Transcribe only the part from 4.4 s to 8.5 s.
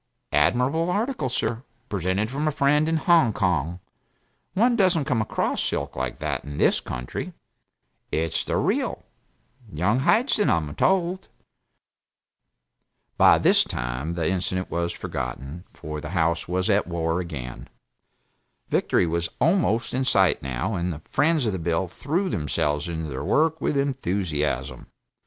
one doesn't come across silk like that in this country it's